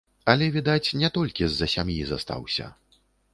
[0.31, 2.73] Але, відаць, не толькі з-за сям'і застаўся.